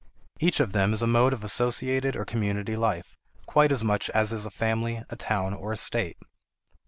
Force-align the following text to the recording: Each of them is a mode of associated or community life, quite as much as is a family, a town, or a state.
Each 0.39 0.59
of 0.59 0.71
them 0.71 0.93
is 0.93 1.03
a 1.03 1.05
mode 1.05 1.31
of 1.31 1.43
associated 1.43 2.15
or 2.15 2.25
community 2.25 2.75
life, 2.75 3.19
quite 3.45 3.71
as 3.71 3.83
much 3.83 4.09
as 4.09 4.33
is 4.33 4.47
a 4.47 4.49
family, 4.49 5.03
a 5.11 5.15
town, 5.15 5.53
or 5.53 5.71
a 5.73 5.77
state. 5.77 6.17